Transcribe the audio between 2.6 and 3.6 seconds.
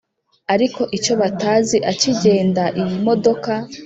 iyimodoka